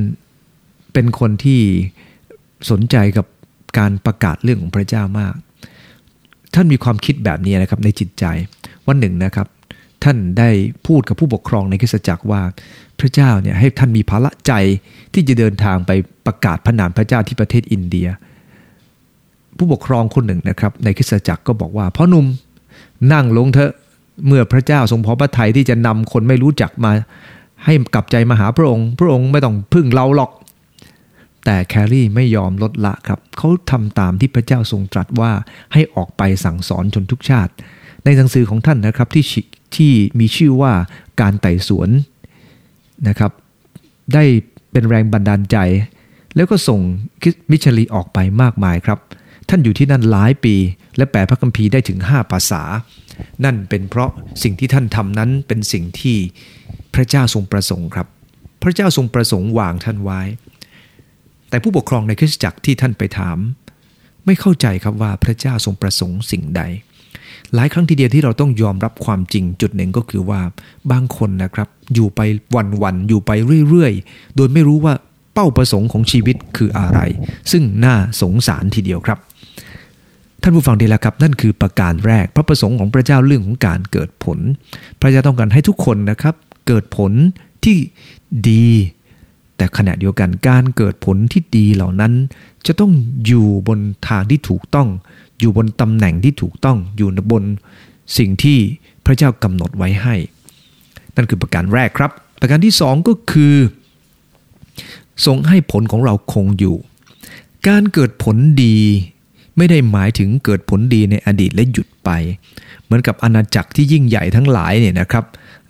[0.93, 1.61] เป็นคนที่
[2.71, 3.27] สนใจกับ
[3.79, 5.35] การประกาศเรื่องของพระเจ้ามาก
[6.55, 8.25] ท่านมีความคิดแบบนี้นะครับในจิตใจ
[8.87, 9.47] วันหนึ่งนะครับ
[10.05, 10.51] ท่านได้
[10.87, 12.43] พูดกับผู้ปกครองในคริสตจักรว่า
[12.99, 14.53] พระเจ้าเนี่ยให้ท่านมีภาระใจ
[15.13, 15.91] ที่จะเดินทางไป
[16.27, 18.09] ประกาศพระนามพระเจ้าที่ประเทศอินเดีย
[19.57, 22.27] ผู้ปกครองคนหนึ่งนะครับ ในคริสตจักรก็บอกว่าพ่อหนุ่ม
[23.13, 23.73] นั่งลงเถอะ
[24.27, 26.93] เมื่อพระเจ้าทรงพอพระทัยที่จะนำคนไม่รู้จักมา
[27.65, 30.31] ให้กลับใจมาหาพระองค์ พระองค์ไม่ต้องพึ่งเราหรอก
[31.45, 35.33] แต่แครี่ไม่ยอมลดละครับ เขาทำตามที่พระเจ้าทรงตรัสว่า
[35.73, 37.53] ให้ออกไปสั่งสอนชนทุกชาติ
[38.05, 39.25] ในหนังสือของท่านนะครับที่
[39.77, 40.73] ที่มีชื่อว่า
[41.21, 41.89] การไต่สวน
[43.09, 43.33] นะครับ
[44.15, 44.25] ได้
[44.73, 45.57] เป็นแรงบันดาลใจ
[46.37, 46.81] แล้วก็ส่ง
[47.51, 48.99] มิชลีออกไปมากมายครับ
[49.49, 50.55] ท่านอยู่ที่นั่นหลายปี
[50.97, 52.63] และแปลพระคัมภีร์ได้ถึง 5 ภาษา
[53.45, 54.11] นั่นเป็นเพราะ
[54.43, 56.17] สิ่งที่ท่านทำนั้นเป็นสิ่งที่
[56.95, 58.07] พระเจ้าทรงประสงค์ครับ
[58.63, 60.21] พระเจ้าทรงประสงค์วางท่านไว้
[61.49, 63.39] แต่ผู้ปกครองในคริสตจักรที่ท่านไปถาม
[64.27, 66.63] ไม่เข้าใจครับว่าพระเจ้าทรงประสงค์สิ่งใด
[67.55, 70.41] หลายครั้งทีเดียวที่เราต้องยอมรับความจริงจุดหนึ่งก็คือว่า
[70.91, 72.21] บางคนนะครับ อยู่ไป
[72.83, 73.31] วันๆอยู่ไป
[73.69, 74.95] เรื่อยๆ โดยไม่รู้ว่า
[75.35, 76.99] เป้าประสงค์ของชีวิตคืออะไร
[77.51, 79.19] ซึ่งน่าสงสารทีเดียวครับ
[80.43, 84.39] ท่านผู้ฟังดีแล้วครับ นั่นคือประการแรก พระประสงค์ของพระเจ้าเรื่องของการเกิดผล
[85.01, 86.35] พระเจ้าต้องการให้ทุกคนนะครับ
[86.67, 87.13] เกิดผล
[87.65, 87.77] ที่
[88.51, 88.69] ดี
[89.57, 92.13] แต่ขณะเดียวกันการเกิดผลที่ดีเหล่านั้น
[92.67, 92.93] จะต้อง
[93.27, 94.89] อยู่บนทางที่ถูกต้อง
[95.41, 97.45] อยู่บนตำแหน่งที่ถูกต้องอยู่บน
[98.19, 98.59] สิ่งที่
[99.05, 100.15] พระเจ้ากำหนดไว้ให้
[101.17, 103.55] นั่นคือประการแรกครับ ประการที่สองก็คือ
[105.27, 106.77] ทรงให้ผลของเราคงอยู่
[107.69, 108.79] การเกิดผลดี
[109.57, 112.11] ไม่ได้หมายถึงเกิดผลดีในอดีตและหยุดไป
[112.85, 115.25] เหมือนกับอาณาจักรที่ยิ่งใหญ่ทั้งหลายเนี่ยนะครับ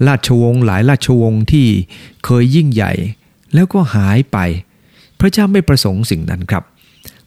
[0.07, 1.67] ราชวงศ์หลายราชวงศ์ที่
[2.25, 2.93] เคยยิ่งใหญ่
[3.55, 4.39] แล้วก็หายไป
[5.21, 6.65] พระเจ้าไม่ประสงค์สิ่งนั้นครับ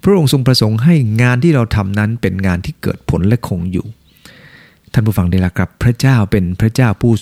[0.04, 3.86] พระองค์ทรงประสงค์ให้งานที่เราทำนั้นเป็นงานที่เกิดผลและคงอยู่
[4.94, 7.14] ท่านผู้ฟังได้ละครับพระเจ้าเป็นพระเจ้าผู้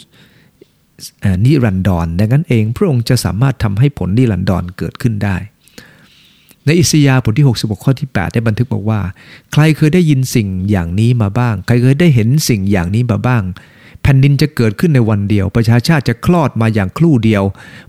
[1.46, 5.36] นิรันดรดังนั้นเองพระองค์จะสามารถทำให้ผลนิรันดรเกิดขึ้นได้
[6.66, 9.02] ในอิสยาห์บทที่66ข้อที่ 8 ได้บันทึกบอกว่า
[9.52, 13.44] ใครเคยได้ยินสิ่งอย่างนี้มาบ้าง ใครเคยได้เห็นสิ่งอย่างนี้มาบ้าง
[14.02, 17.44] แผ่นดินจะเกิดขึ้นในวันเดียว ประชาชาติจะคลอดมาอย่างครู่เดียว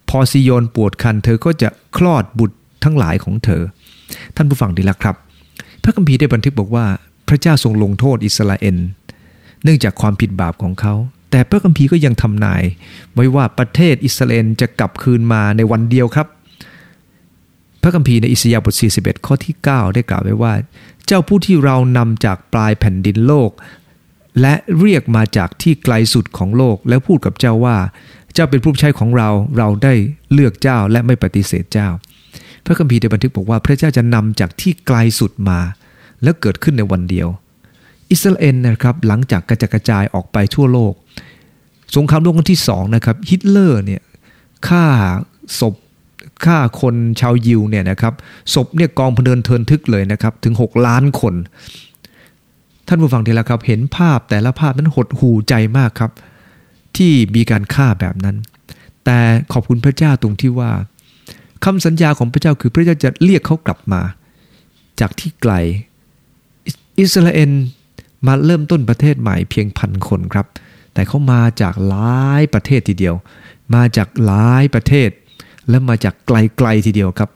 [0.08, 3.62] พอซิโยนปวดคัน เธอก็จะคลอดบุตรทั้งหลายของเธอ
[4.36, 5.16] ท่านผู้ฟังดีละครับ
[5.82, 6.86] พระคัมภีร์ได้บันทึกบอกว่า
[7.28, 8.76] พระเจ้าทรงลงโทษอิสราเอล
[9.62, 10.94] เนื่องจากความผิดบาปของเขา
[11.30, 12.62] แต่พระคัมภีร์ก็ยังทำนาย
[13.14, 16.26] ไว้ว่าประเทศอิสราเอลจะกลับคืนมาในวันเดียวครับ
[17.82, 20.54] พระคัมภีร์ในอิสยาห์บท 41 ข้อที่ 9 ได้กล่าวไว้ว่า
[21.06, 23.50] เจ้าผู้ที่เรานำจากปลายแผ่นดินโลก
[24.40, 27.76] และเรียกมาจากที่ไกลสุดของโลก แล้วพูดกับเจ้าว่า
[28.34, 29.94] เจ้าเป็นผู้ใช้ของเราเราได้
[30.32, 31.88] เลือกเจ้าและไม่ปฏิเสธเจ้า
[32.66, 35.58] พระคัมภีร์ได้บันทึกบอกว่าพระเจ้าจะนำจากที่ไกลสุดมา
[36.22, 37.28] แล้วเกิดขึ้นในวันเดียว
[38.10, 40.92] อิสราเอลนะครับหลังจากกระจกระจายออกไปทั่วโลก
[41.96, 44.02] สงครามโลกครั้งที่สองนะครับฮิตเลอร์เนี่ย
[44.68, 44.84] ฆ่า
[45.60, 45.74] ศพ
[46.44, 48.14] ฆ่าคนชาวยิวเนี่ยนะครับ
[48.54, 51.34] ศพเนี่ยกองพเดินเทินทึกเลยนะครับถึง 6 ล้านคน
[52.86, 56.10] ท่านผู้ฟังทีละครับ เห็นภาพแต่ละภาพนั้นหดหูใจมากครับ
[56.96, 58.36] ที่มีการฆ่าแบบนั้น
[59.04, 59.18] แต่
[59.52, 60.70] ขอบคุณพระเจ้าตรงที่ว่า
[61.64, 64.02] คำสัญญาของพระเจ้าคือพระเจ้าจะเรียกเขากลับมา
[65.00, 65.52] จากที่ไกล
[66.98, 67.52] อิสราเอล
[68.26, 70.46] มาเริ่มต้นประเทศใหม่เพียงพันคนครับ
[70.94, 73.14] แต่เขามาจากหลายประเทศทีเดียว
[73.74, 75.10] มาจากหลายประเทศ
[75.68, 77.30] และมาจากไกลๆทีเดียวครับ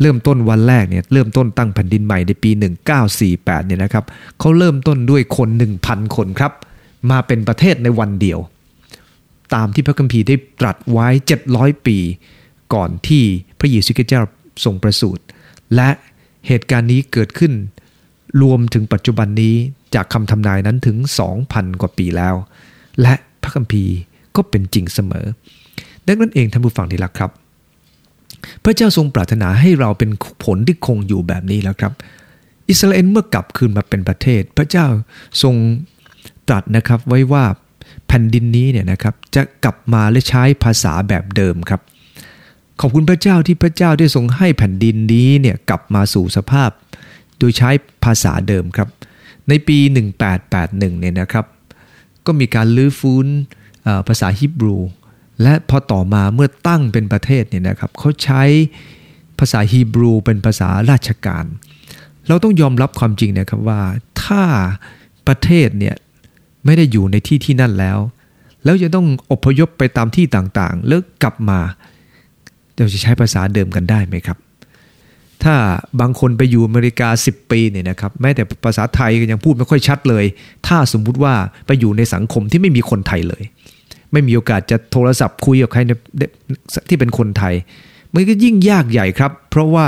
[0.00, 2.50] เริ่มต้นวันแรกเนี่ยเริ่มต้นตั้งแผ่นดินใหม่ในปี
[3.08, 4.04] 1948เนี่ยนะครับ
[4.38, 5.48] เขาเริ่มต้นด้วยคน
[5.82, 6.52] 1,000 คนครับ
[7.10, 8.38] มาเป็นประเทศในวันเดียว
[9.54, 11.08] ตามที่พระคัมภีร์ได้ตรัสไว้
[11.46, 11.98] 700 ปี
[12.74, 13.24] ก่อนที่
[13.60, 14.22] พระเยซูคริสต์เจ้า
[14.64, 15.24] ทรงประสูติ
[15.74, 15.90] และ
[16.46, 17.52] เหตุการณ์นี้เกิดขึ้น
[18.42, 19.54] รวมถึงปัจจุบันนี้
[19.94, 20.96] จากคำทำนายนั้นถึง
[21.38, 22.34] 2,000 กว่าปีแล้ว
[23.02, 23.94] และพระคัมภีร์
[24.36, 25.26] ก็เป็นจริงเสมอ
[26.06, 27.30] ดังนั้นเองท่านผู้ฟังที่รักครับ
[28.64, 30.10] พระเจ้าทรงปรารถนาให้เราเป็น
[30.44, 31.92] ผลที่คงอยู่แบบนี้แล้วครับ
[32.68, 34.86] อิสราเอลเมื่อกลับคืนมาเป็นประเทศ พระเจ้า
[35.42, 35.54] ทรง
[36.48, 37.44] ตรัสนะครับไว้ว่า
[38.06, 41.80] แผ่นดินนี้เนี่ยนะครับจะกลับมาและใช้ภาษาแบบเดิมครับ
[42.80, 46.70] ขอบคุณพระเจ้าที่พระเจ้าได้ทรงให้แผ่นดินนี้เนี่ยกลับมาสู่สภาพ
[47.38, 47.70] โดยใช้
[48.04, 48.88] ภาษาเดิมครับ
[49.48, 49.78] ในปี
[50.38, 51.46] 1881เนี่ยนะครับ
[52.26, 53.26] ก็มีการลื้อฟื้น
[54.08, 54.76] ภาษาฮิบรู
[55.42, 58.42] และพอต่อมาเมื่อตั้งเป็นประเทศเนี่ยนะครับเขาใช้
[59.38, 61.44] ภาษาฮีบรูเป็นภาษาราชการ
[62.28, 63.80] เราต้องยอมรับความจริงนะครับว่า
[64.22, 64.42] ถ้า
[65.26, 65.96] ประเทศเนี่ย
[66.64, 67.98] ไม่ได้อยู่ในที่ที่นั่นแล้ว
[68.64, 71.60] แล้วจะต้องอพยพไปตามที่ต่างๆ แล้วกลับมา
[72.78, 74.38] เราจะใช้ภาษาเดิมกันได้ไหมครับ
[75.44, 75.54] ถ้า
[76.00, 80.24] บางคนไปอยู่อเมริกา 10 ปีเนี่ยนะครับแม้แต่ภาษาไทยก็ยังพูดไม่ค่อยชัดเลย
[80.66, 81.34] ถ้าสมมุติว่า
[81.66, 83.42] ไปอยู่ในสังคมที่ไม่มีคนไทยเลย
[84.12, 85.80] ไม่มีโอกาสจะโทรศัพท์คุยกับใคร
[86.88, 87.54] ที่เป็นคนไทย
[88.14, 89.86] มันก็ยิ่งยากใหญ่ครับ เพราะว่า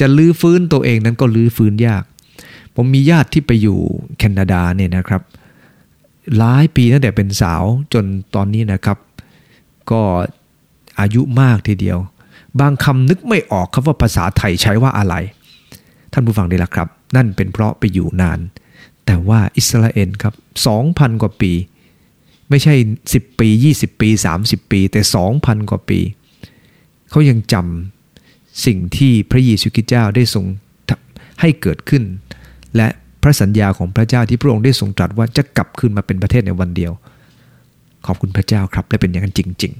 [0.00, 2.02] จะลื้อฟื้นตัวเองนั้นก็ลื้อฟื้นยาก
[2.74, 3.78] ผมมีญาติที่ไปอยู่
[4.18, 5.22] แคนาดาเนี่ยนะครับ
[6.38, 8.04] หลายปีตั้งแต่เป็นสาวจน
[8.34, 8.98] ตอนนี้นะครับ
[9.90, 10.00] ก็
[11.00, 11.98] อายุมากทีเดียว
[12.60, 15.14] บางคำนึกไม่ออกครับว่าภาษาไทยใช้ว่าอะไร
[16.12, 18.40] ท่านผู้ฟังได้ละครับ นั่นเป็นเพราะไปอยู่นาน
[19.06, 20.34] แต่ว่าอิสราเอลครับ
[20.78, 21.52] 2,000 กว่าปี
[22.50, 22.74] ไม่ใช่
[23.08, 24.08] 10 ปี 20 ปี
[24.40, 25.00] 30 ปี แต่
[25.36, 26.00] 2,000 กว่าปี
[27.10, 30.44] เขายังจำสิ่งที่พระเยซูคริสต์เจ้าได้ทรง
[31.40, 32.02] ให้เกิดขึ้น
[32.76, 32.88] และ
[33.22, 36.92] พระสัญญาของพระเจ้าที่พระองค์ได้ทรงตรัสว่าจะกลับคืนมาเป็นประเทศในวันเดียว
[38.06, 39.72] ขอบคุณพระเจ้าครับและเป็นอย่างนั้นจริง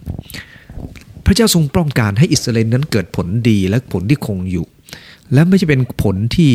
[0.51, 4.67] ๆ พระเจ้าทรงป้องการให้อิสราเอลนั้นเกิดผลดีและผลที่คงอยู่
[5.33, 6.53] และไม่ใช่เป็นผลที่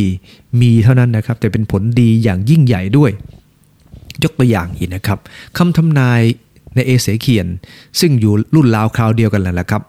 [0.61, 3.11] มีเท่านั้นนะครับ แต่เป็นผลดีอย่างยิ่งใหญ่ด้วย
[4.23, 5.19] ยกตัวอย่างอีกนะครับ
[5.57, 6.21] คำทำนาย
[6.75, 7.47] ในเอเสเคียน
[7.99, 9.83] ซึ่งอยู่รุ่นราวคราวเดียวกันแหละครับ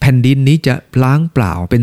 [0.00, 1.82] แผ่นดินนี้จะล้างเปล่าเป็น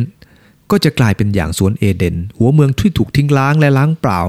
[0.72, 4.20] ก็จะกลายเป็นอย่างสวนเอเดน หัวเมืองที่ถูกทิ้งล้างและล้างเปล่า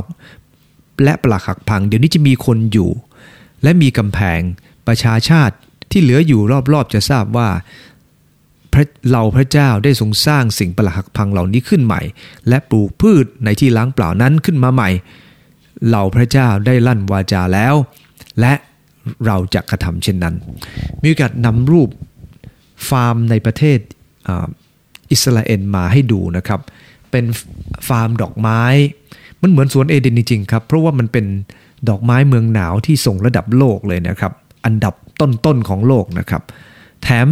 [1.04, 2.90] และปลักหักพัง เดี๋ยวนี้จะมีคนอยู่
[3.62, 4.40] และมีกำแพง
[4.86, 5.56] ประชาชาติ
[5.92, 6.40] ที่เหลืออยู่
[6.72, 7.48] รอบๆจะทราบว่า
[9.12, 12.02] เราพระเจ้าได้ทรงสร้างสิ่งประหลาดพังเหล่านี้ขึ้นใหม่
[12.48, 14.90] และปลูกพืชในที่ล้างเปล่านั้นขึ้นมาใหม่
[15.90, 17.74] เราพระเจ้าได้ลั่นวาจาแล้ว
[18.40, 18.54] และ
[19.26, 20.34] เราจะกระทำเช่นนั้น
[21.02, 21.88] มีโอกาสนำรูป
[22.88, 23.78] ฟาร์มในประเทศ
[25.10, 26.60] อิสราเอลมาให้ดูนะครับ
[27.10, 27.24] เป็น
[27.88, 28.62] ฟาร์มดอกไม้
[29.42, 31.26] มันเหมือนสวนเอเดนจริงๆครับ เพราะว่ามันเป็น
[31.88, 34.32] ดอกไม้เมืองหนาวที่ส่งระดับโลกเลยนะครับ
[34.64, 36.42] อันดับ ต้นๆของโลกนะครับ
[37.02, 37.28] แถม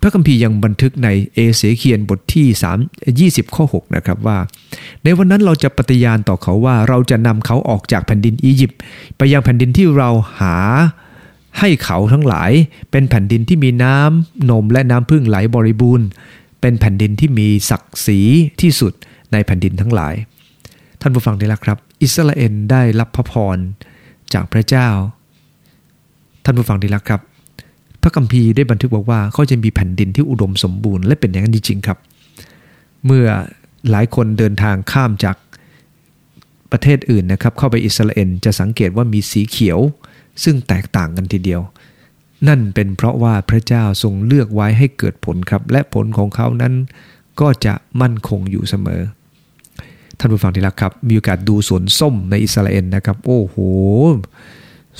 [0.00, 2.46] พระคัมภีร์ยังบันทึกในเอเสเคียนบทที่
[3.38, 4.38] 3 20 ข้อ 6 นะครับว่า
[5.04, 8.78] ในวันนั้นเราจะปฏิญาณต่อเขาว่าเราจะนำเขาออกจากแผ่นดินอียิปต์
[9.16, 10.56] ไปยังแผ่นดินที่เราหา
[11.58, 12.50] ให้เขาทั้งหลาย
[12.90, 16.06] เป็นแผ่นดินที่มีน้ำนมและน้ำพึ่งไหลบริบูรณ์
[16.60, 18.20] เป็นแผ่นดินที่มีศักดิ์ศรี
[18.60, 18.92] ที่สุด
[19.32, 20.14] ในแผ่นดินทั้งหลาย
[21.00, 23.58] ท่านผู้ฟังที่รักครับ อิสราเอลได้รับพระพร
[24.34, 24.88] จากพระเจ้า
[26.48, 27.20] ท่านผู้ฟังที่รักครับ
[28.02, 31.98] พระคัมภีร์ได้บันทึกบอกว่าเขาจะมีแผ่นดินที่อุดมสมบูรณ์และเป็นอย่างนั้นจริงๆครับ
[33.04, 33.26] เมื่อ
[33.90, 35.36] หลายคนเดินทางข้ามจาก
[36.72, 39.78] ประเทศอื่นนะครับ เข้าไปอิสราเอลจะสังเกตว่ามีสีเขียว
[40.44, 41.60] ซึ่งแตกต่างกันทีเดียว
[42.48, 46.74] นั่นเป็นเพราะว่าพระเจ้าทรงเลือกไว้ให้เกิดผลครับ และผลของเขานั้น
[47.40, 49.00] ก็จะมั่นคงอยู่เสมอ
[50.18, 53.56] ท่านผู้ฟังที่รักครับ มีโอกาสดูสวนส้มในอิสราเอลนะครับ โอ้โห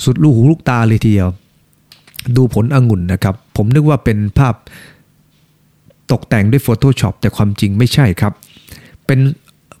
[0.03, 1.29] สุดลูกหูลูกตาเลยทีเดียว
[2.35, 4.55] ดูผลองุ่นนะครับ ผมนึกว่าเป็นภาพ
[6.11, 8.33] ตกแต่งด้วย Photoshop แต่ความจริงไม่ใช่ครับ
[9.05, 9.19] เป็น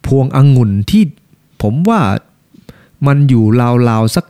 [0.07, 1.03] พวงองุ่นที่
[1.61, 2.01] ผมว่า
[3.07, 3.43] มันอยู่
[3.89, 4.25] ราวๆสัก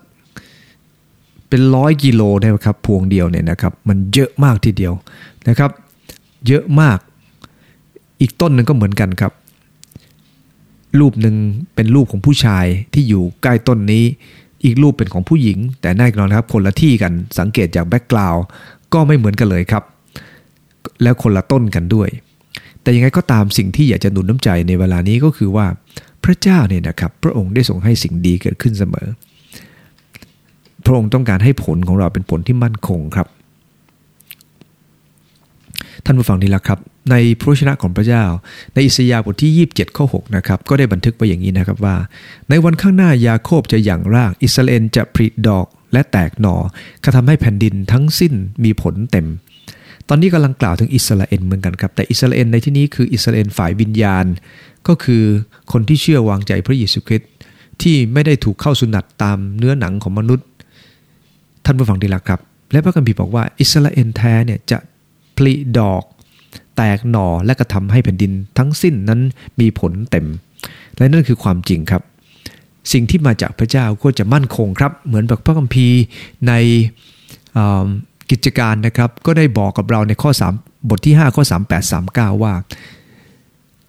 [1.50, 4.94] เป็นร้อยกิโลนะครับ พวงเดียวเนี่ยนะครับ มันเยอะมากทีเดียว
[5.48, 5.72] นะครับ
[6.48, 6.98] เยอะมาก
[8.22, 9.34] อีกต้นหนึ่งก็เหมือนกันครับ
[11.00, 11.36] รูปหนึ่ง
[11.76, 14.04] เป็นรูปของผู้ชายที่อยู่ใกล้ต้นนี้
[14.66, 18.44] อีกรูปเป็นของผู้หญิง แต่แน่นอนครับคนละที่กันสังเกตจากแบ็กกราวด์
[18.94, 19.84] ก็ไม่เหมือนกันเลยครับ
[21.04, 22.10] แล้วคนละต้นกันด้วย
[22.82, 25.66] แต่ยังไงก็ตามสิ่งที่อยากจะหนุนน้ำใจในเวลานี้ก็คือว่า
[26.24, 29.08] พระเจ้าเนี่ยนะครับพระองค์ได้ทรงให้สิ่งดีเกิดขึ้นเสมอ
[30.86, 33.28] พระองค์ต้องการให้ผลของเราเป็นผลที่มั่นคงครับ
[36.06, 36.80] ท่านผู้ฟังนี่ละครับ
[37.12, 38.24] ในพระชนะของพระเจ้า
[38.74, 41.96] ในอิสยาห์บทที่ 27 ข้อ 6 นะครับ ก็ได้บันทึกไว้อย่างนี้นะครับว่า
[42.50, 46.56] ในวันข้างหน้ายาโคบจะหยั่งราก อิสราเอลจะผลิดอกและแตกหน่อ
[47.04, 49.28] กระทำให้แผ่นดินทั้งสิ้นมีผลเต็ม
[50.10, 54.26] ตอนนี้กำลังกล่าวถึงอิสราเอลเหมือนกันครับ แต่อิสราเอลในที่นี้คืออิสราเอลฝ่ายวิญญาณ
[54.88, 55.24] ก็คือ
[55.72, 57.30] คนที่เชื่อวางใจพระเยซูคริสต์
[57.82, 60.48] ที่ไม่ได้ถูกเข้าสุนัตตามเนื้อหนังของมนุษย์
[61.66, 62.40] ท่านผู้ฟังดีละครับ
[62.72, 64.78] และพระคัมภีร์บอกว่าอิสราเอลแท้เนี่ยจะ
[65.38, 66.04] ผลิดอก
[66.78, 69.22] แตกหน่อและกระทำให้แผ่นดินทั้งสิ้นนั้น
[69.60, 70.26] มีผลเต็ม
[70.98, 72.02] และนั่นคือความจริงครับ
[72.94, 76.02] สิ่งที่มาจากพระเจ้าก็จะมั่นคงครับ เหมือนแบบพระคัมภีร์
[76.48, 76.54] ใน
[78.32, 82.54] กิจการนะครับ ก็ได้บอกกับเราในข้อ 3 บทที่ 5 ข้อ 38 39 ว่า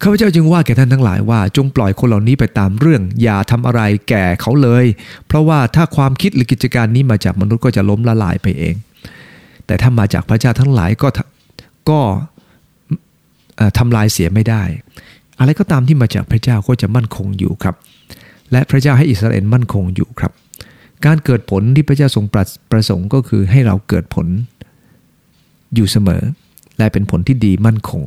[0.01, 4.85] ข้าพเจ้าจึงว่าแก่ท่านทั้งหลายว่าจงปล่อยคนเหล่านี้ไปตามเรื่อง อย่าทำอะไรแก่เขาเลย
[5.27, 8.75] เพราะว่าถ้าความคิดหรือกิจการนี้มาจากมนุษย์ก็จะล้มละลายไปเอง
[9.65, 11.07] แต่ถ้ามาจากพระเจ้าทั้งหลายก็
[11.89, 11.99] ก็
[13.77, 14.63] ทำลายเสียไม่ได้
[15.39, 17.75] อะไรก็ตามที่มาจากพระเจ้าก็จะมั่นคงอยู่ครับ
[18.51, 20.31] และพระเจ้าให้อิสราเอลมั่นคงอยู่ครับ
[21.05, 24.27] การเกิดผลที่พระเจ้าทรงประประสงค์ก็คือให้เราเกิดผล
[25.75, 26.21] อยู่เสมอ
[26.77, 28.03] และเป็นผลที่ดีมั่นคง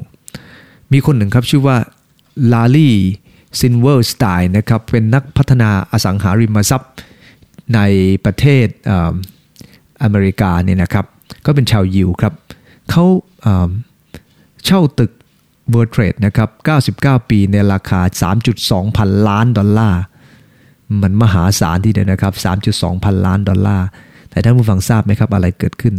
[0.93, 1.77] มีคนหนึ่งครับชื่อว่า
[2.53, 6.93] Larry Silverstein นะครับเป็นนักพัฒนาอสังหาริมทรัพย์
[7.75, 7.81] ใน
[8.25, 8.67] ประเทศ
[10.03, 11.07] อเมริกาเนี่ยนะครับ
[11.47, 12.35] ก็เป็นชาวยิวครับ
[12.91, 13.05] เขา
[14.65, 15.13] เช่าตึก
[15.71, 16.49] World Trade นะครับ
[17.21, 18.01] 99 ปีในราคา
[18.49, 20.03] 3.2 พันล้านดอลลาร์
[21.03, 22.35] มันมหาศาลที่เดียวนะครับ
[22.69, 23.87] 3.2 พันล้านดอลลาร์
[24.31, 25.95] แต่ท่านผู้ฟังทราบไหมครับอะไรเกิดขึ้น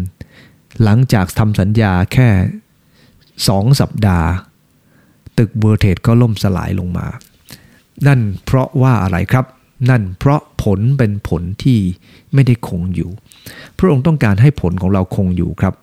[0.84, 2.30] หลังจากทำสัญญาแค่
[3.24, 4.28] 2 สัปดาห์
[5.38, 7.08] ตึกเวอร์เทรดก็ล่มสลายลงมา
[8.08, 9.46] นั่นเพราะว่าอะไรครับ
[9.90, 11.80] นั่นเพราะผลเป็นผลที่
[12.34, 13.10] ไม่ได้คงอยู่
[13.78, 15.74] พระองค์ต้องการให้ผลของเราคงอยู่ครับ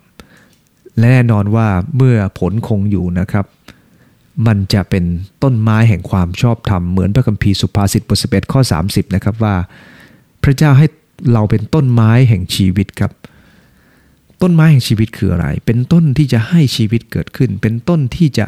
[0.97, 1.67] และแน่นอนว่า
[1.97, 3.45] เมื่อผลคงอยู่นะครับ
[4.47, 5.03] มันจะเป็น
[5.43, 9.55] ต้นไม้แห่งความชอบธรรมเหมือนพระคัมภีร์สุภาษิตบทสิบเอ็ดข้อ 30 นะครับว่า
[10.43, 10.87] พระเจ้าให้
[11.33, 13.11] เราเป็นต้นไม้แห่งชีวิตครับ
[14.41, 18.45] ต้นไม้แห่งชีวิตคืออะไร เป็นต้นที่จะให้ชีวิตเกิดขึ้น เป็นต้นที่จะ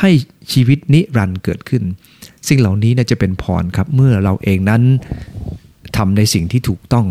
[0.00, 0.10] ให้
[0.52, 1.82] ชีวิตนิรันดร์เกิดขึ้น
[2.48, 4.82] สิ่งเหล่านี้น่าจะเป็นพรครับเมื่อเราเองนั้น
[5.96, 7.06] ทำในสิ่งที่ถูกต้อง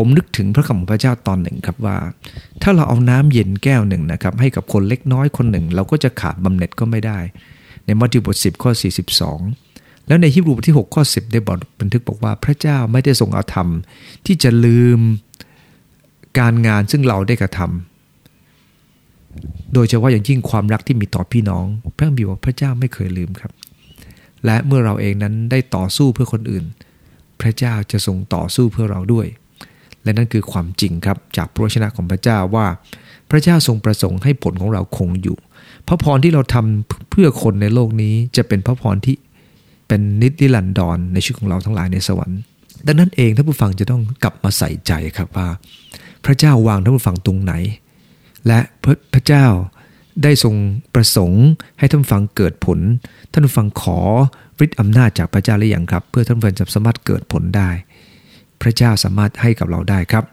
[0.00, 1.96] ผมนึกถึงพระคำของพระเจ้าตอนหนึ่งครับว่า
[2.62, 7.18] ถ้าเราเอาน้ำเย็นแก้วหนึ่งนะครับให้กับคนเล็กน้อยคนหนึ่ง เราก็จะขาดบำเหน็จก็ไม่ได้
[7.84, 8.70] ในมัทธิวบท10ข้อ
[9.38, 13.68] 42 แล้วในฮิบรูบทที่ 6 ข้อ 10 ได้บอกบันทึกบอกว่าพระเจ้าไม่ได้ทรงเอาธรรม
[14.26, 15.00] ที่จะลืม
[16.38, 23.52] การงานซึ่งเราได้กระทำโดยเฉพาะอย่างยิ่งความรักที่มีต่อพี่น้อง พระบิวพระเจ้าไม่เคยลืมครับ
[24.44, 26.64] และเมื่อเราเองนั้นได้ต่อสู้เพื่อคนอื่น
[27.40, 29.26] พระเจ้าจะทรงต่อสู้เพื่อเราด้วย
[30.04, 32.66] และนั่นคือความจริงครับจากพระชนะของพระเจ้าว่า
[33.30, 35.36] พระเจ้าทรงประสงค์ให้ผลของเราคงอยู่
[35.88, 39.16] พระพรที่เราทำเพื่อคนในโลกนี้จะเป็นพระพรที่
[39.88, 42.40] เป็นนิติลันดรในชีวิตของเราทั้งหลายในสวรรค์
[42.86, 45.48] ดังนั้นเองท่านผู้ฟังจะต้องกลับมาใส่ใจครับว่า
[46.24, 47.52] พระเจ้าวางท่านผู้ฟังตรงไหน
[48.46, 49.46] และพระพระเจ้า
[50.22, 50.54] ได้ทรง
[50.94, 51.44] ประสงค์
[51.78, 52.78] ให้ท่านฟังเกิดผล
[53.32, 53.98] ท่านฟังขอ
[54.64, 57.70] ฤทธิ์อำนาจจากพระเจ้าหรือยังครับ เพื่อท่านฟังจะสามารถเกิดผลได้
[58.62, 60.24] พระเจ้าสามารถให้กับเราได้ครับ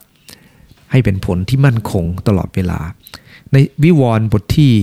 [0.91, 2.79] ให้เป็นผลที่มั่นคงตลอดเวลา
[3.51, 4.73] ในวิวรณ์บทที่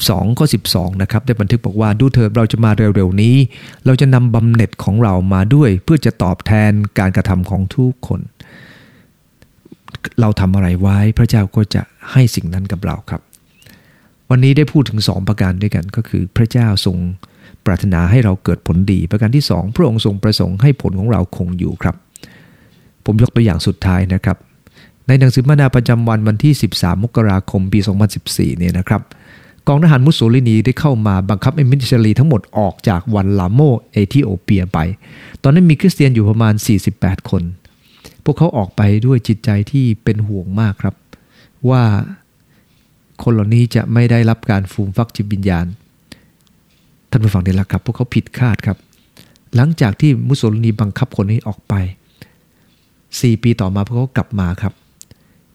[0.00, 3.36] 22ข้อ12 นะครับ ได้บันทึกบอกว่าดูเถิดเราจะมาเร็วๆนี้
[3.86, 8.20] เราจะนำบำเหน็จของเรามาด้วย เพื่อจะตอบแทนการกระทำของทุกคน
[10.20, 13.20] เราทำอะไรไว้พระเจ้าก็จะให้สิ่งนั้นกับเราครับ
[14.30, 16.96] วันนี้ได้พูดถึง2ประการด้วยกันก็คือพระเจ้าทรง
[17.66, 21.96] ปรารถนาให้เราเกิดผลดี ประการที่2พระองค์ทรงประสงค์ให้ผลของเราคงอยู่ครับ
[23.06, 24.36] ผมยกตัวอย่างสุดท้ายนะครับ
[25.06, 27.78] ในหนังสือมนาประจำวันวันที่ 13 มกราคมปี
[28.18, 29.02] 2014 เนี่ยนะครับ
[29.68, 33.60] กองทหารมุสโสลินีได้เข้ามาบังคับเอมิชลีทั้งหมดออกจากวันลาโม
[33.92, 34.78] เอธิโอเปียไป
[35.42, 36.54] ตอนนั้นมีคริสเตียนอยู่ประมาณ
[36.92, 37.42] 48 คน
[38.24, 40.94] พวกเขาออกไปด้วยจิตใจที่เป็นห่วงมากครับ
[41.70, 41.82] ว่า
[43.22, 45.66] คนเหล่านี้จะไม่ได้รับการฟูมฟักจิตวิญญาณ
[47.10, 48.78] ท่านผู้ฟังได้ละครับ พวกเขาผิดคาดครับ
[49.54, 51.74] หลังจากที่มุสโสลินีบังคับคนนี้ออกไป
[53.18, 54.74] 4 ปีต่อมาพวกเขากลับมาครับ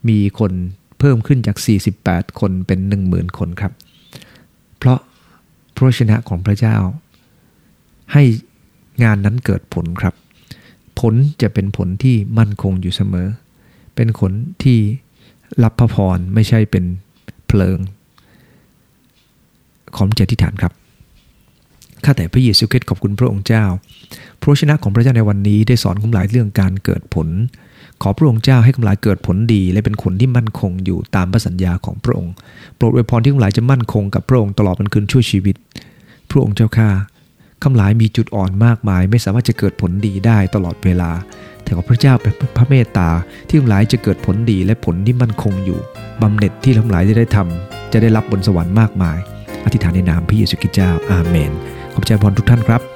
[0.09, 0.51] มีคน
[0.99, 1.57] เพิ่มขึ้นจาก
[1.97, 3.73] 48 คนเป็น 10,000 คนครับ
[4.77, 4.99] เพราะ
[5.75, 6.77] พระชนะของพระเจ้า
[8.13, 8.23] ให้
[9.03, 10.13] งานนั้นเกิดผลครับ
[10.99, 13.27] ผลจะเป็นผลที่มั่นคงอยู่เสมอ
[13.95, 14.31] เป็นผล
[14.63, 14.79] ที่
[15.63, 16.85] รับพระพรไม่ใช่เป็น
[17.47, 17.79] เพลิง
[19.95, 20.73] ขอมเจติฐานครับ
[22.03, 23.65] ข้าแต่พระเยซูคริสต์ขอบคุณพระองค์เจ้า
[24.41, 27.27] พระชนะของพระเจ้าในวันนี้ได้สอนคำหลายเรื่องการเกิดผล
[28.01, 32.33] ขอพระองค์เจ้าให้คำหลายเกิดผลดี และเป็นคนที่มั่นคงอยู่ตามพระสัญญาของพระองค์
[32.75, 35.55] โปรดอวยพรที่คำหลายจะมั่นคงกับพระองค์ตลอดวันคืนชั่วชีวิต
[36.29, 36.89] พระองค์เจ้าข้า
[37.63, 41.11] คำหลายมีจุดอ่อนมากมาย ไม่สามารถจะเกิดผลดีได้ตลอดเวลา
[41.63, 43.09] แต่ขอพระเจ้าเป็นพระเมตตา
[43.47, 45.79] ที่คำหลายจะเกิดผลดีและผลที่มั่นคงอยู่
[46.21, 49.17] บำเหน็จที่คำหลายจะได้ทำจะได้รับบนสวรรค์มากมาย
[49.65, 51.51] อธิษฐานในนามพระเยซูคริสต์เจ้าอาเมน
[51.93, 52.90] ขอบใจพรทุกท่านครับ